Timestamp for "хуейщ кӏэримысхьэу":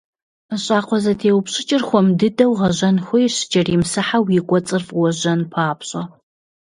3.05-4.25